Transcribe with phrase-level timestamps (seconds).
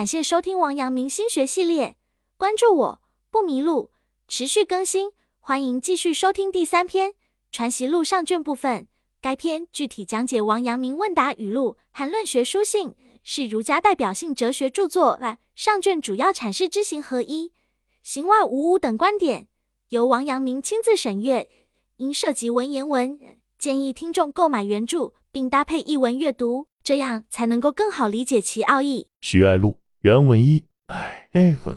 [0.00, 1.94] 感谢收听王阳明心学系列，
[2.38, 3.90] 关注我不迷路，
[4.28, 7.10] 持续更新，欢迎继续收听第三篇
[7.52, 8.88] 《传习录》上卷部分。
[9.20, 15.20] 该篇具体讲解王阳明问答语录和论学书信，是儒家代表性哲学著作。
[15.54, 17.52] 上卷主要阐释知行合一、
[18.02, 19.48] 行外无物等观点，
[19.90, 21.46] 由王阳明亲自审阅，
[21.98, 23.20] 因涉及文言文，
[23.58, 29.08] 建议听众购买原著并搭配译文阅读，这样才能够更好理解其奥义。
[29.20, 31.76] 徐爱录原文一，哎哎问，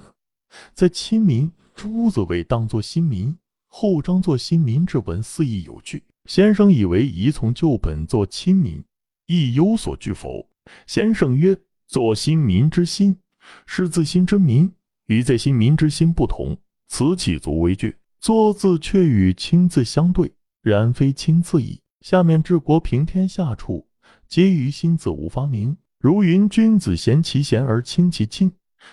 [0.73, 3.37] 在亲民，朱子为当作新民，
[3.67, 6.01] 后章作新民之文，四义有据。
[6.23, 8.81] 先生以为宜从旧本作亲民，
[9.25, 10.47] 亦有所据否？
[10.87, 13.17] 先生曰：作新民之心，
[13.65, 14.71] 是自心之民，
[15.07, 17.97] 与在新民之心不同，此岂足为据？
[18.21, 21.81] 作字却与亲字相对，然非亲字矣。
[21.99, 23.85] 下面治国平天下处，
[24.29, 25.75] 皆于心字无发明。
[26.03, 28.51] 如云：君子贤其贤而亲其亲，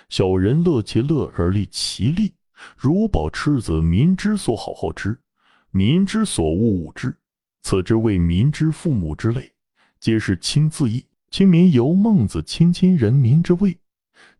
[0.08, 2.32] 小人乐其乐而利其利。
[2.76, 5.18] 如保赤子，民之所好好之，
[5.72, 7.12] 民之所恶恶之。
[7.64, 9.50] 此之谓民之父母之类，
[9.98, 11.04] 皆是亲字义。
[11.32, 13.76] 亲民由孟子亲亲人民之谓，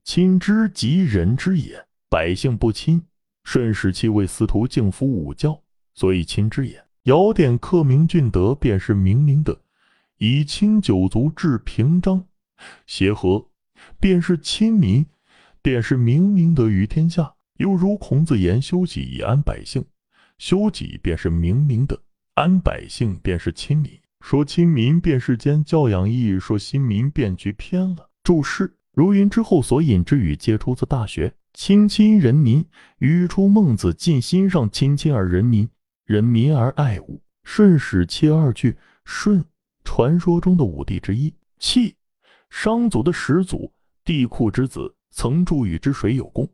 [0.05, 1.85] 亲之即人之也。
[2.09, 3.03] 百姓不亲，
[3.43, 5.61] 舜使其为司徒敬夫五教，
[5.93, 6.81] 所以亲之也。
[7.03, 9.55] 尧典克明俊德，便是明明德；
[10.19, 12.25] 以亲九族治平章，
[12.87, 13.49] 协和，
[13.99, 15.07] 便是亲民，
[15.63, 17.35] 便是明明德于天下。
[17.59, 19.85] 又如孔子言修己以安百姓，
[20.39, 22.01] 修己便是明明德。
[22.35, 23.91] 安百姓便是亲民，
[24.23, 28.09] 说亲民便是兼教养义，说亲民便局偏了。
[28.23, 31.29] 注释：如云之后所引之语，皆出自《大学》。
[31.53, 32.65] 亲亲人民，
[32.99, 35.69] 语出孟子尽心上亲亲而人民，
[36.07, 37.21] 人民而爱物。
[37.45, 38.77] 舜使切二句。
[39.05, 39.45] 舜，
[39.85, 41.35] 传说中的五帝之一。
[41.59, 41.95] 契，
[42.51, 43.73] 商族的始祖，
[44.05, 46.47] 帝喾之子，曾助禹之水有功，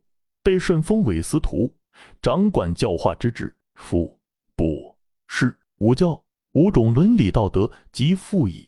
[0.42, 1.74] 被舜封为司徒，
[2.22, 3.54] 掌管教化之职。
[3.74, 4.18] 父、
[4.54, 5.56] 伯、士。
[5.78, 8.66] 五教五种伦理道德即父矣。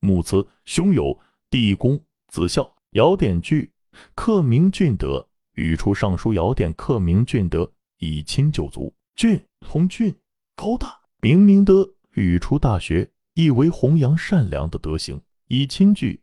[0.00, 1.18] 母慈兄友
[1.48, 2.70] 弟恭子孝。
[2.90, 3.70] 尧典句
[4.14, 8.94] 克明俊德，语出尚书尧典克明俊德，以亲九族。
[9.14, 10.14] 俊同俊
[10.54, 15.18] 高大，明明德语出大学，意为弘扬善良的德行。
[15.48, 16.21] 以亲句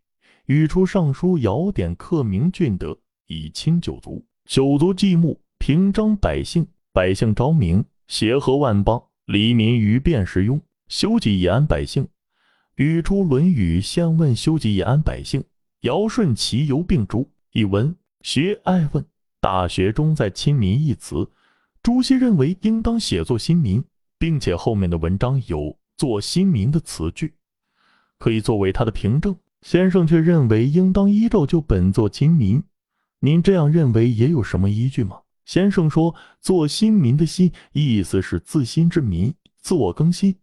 [0.50, 4.26] 语出尚书尧典克明俊德，以亲九族。
[4.46, 9.00] 九族祭牧，平章百姓，百姓昭明，协和万邦。
[9.26, 12.08] 黎民于便是庸，修己以安百姓。
[12.78, 15.44] 语出《论语》，先问修己以安百姓。
[15.82, 17.30] 尧舜其犹并诸。
[17.52, 19.04] 译文：学爱问，
[19.40, 21.30] 《大学》中在“亲民”一词，
[21.84, 23.84] 朱熹认为应当写作新民，
[24.18, 27.36] 并且后面的文章有“做新民”的词句，
[28.18, 29.38] 可以作为他的凭证。
[29.62, 32.64] 先生却认为应当依照旧本作亲民。
[33.20, 35.20] 您这样认为也有什么依据吗？
[35.46, 40.36] 先生说：“做新民的心，意思是自新之民，自我更新，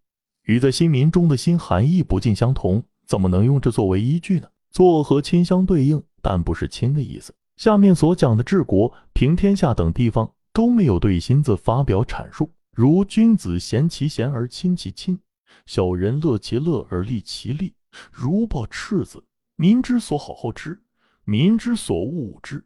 [0.44, 4.48] 与在新民中的新含义不尽相同，怎么能用这作为依据呢？
[4.70, 7.32] 做和亲相对应，但不是亲的意思。
[7.56, 15.18] 下面所讲的治国平天下等地方都没有对新字发表阐述，如君子贤其贤而亲其亲，
[15.64, 17.72] 小人乐其乐而利其利，
[18.12, 19.22] 如保赤子，
[19.56, 20.80] 民之所好好之，
[21.24, 22.64] 民之所恶恶之。”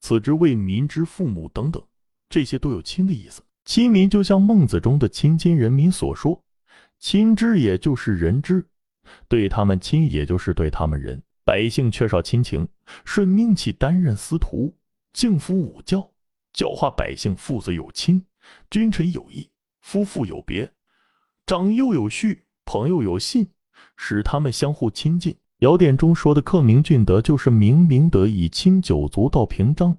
[0.00, 1.80] 此之谓民之父母等等，
[2.28, 3.40] 这些都有亲的意思。
[3.64, 6.42] 亲民就像孟子中的亲亲人民所说，
[6.98, 8.66] 亲之也就是人之，
[9.28, 11.22] 对他们亲也就是对他们仁。
[11.44, 12.66] 百姓缺少亲情，
[13.04, 14.76] 顺命气担任司徒，
[15.12, 16.10] 敬夫五教，
[16.52, 17.36] 教化百姓。
[17.36, 18.24] 父子有亲，
[18.70, 19.48] 君臣有义，
[19.80, 20.72] 夫妇有别，
[21.46, 23.48] 长幼有序，朋友有信，
[23.96, 25.36] 使他们相互亲近。
[25.58, 29.92] 尧典中说的克明俊德，就是明明德，以亲九族到平章；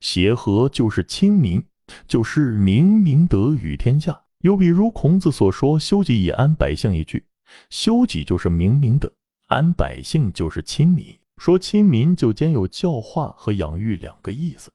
[0.00, 1.64] 协和就是亲民，
[2.06, 4.20] 就是明明德与天下。
[4.40, 7.24] 又比如孔子所说“修己以安百姓”一句，
[7.70, 9.10] 修己就是明明德，
[9.46, 11.18] 安百姓就是亲民。
[11.38, 14.70] 说亲民就兼有教化和养育两个意思。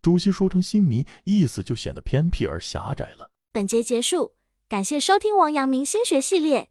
[0.00, 3.30] 主席说成亲民，意思就显得偏僻而狭窄了。
[3.52, 4.32] 本节结束，
[4.68, 6.70] 感谢收听王阳明心学系列。